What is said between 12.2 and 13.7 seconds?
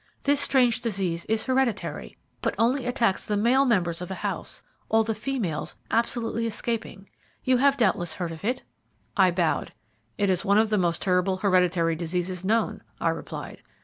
known," I replied.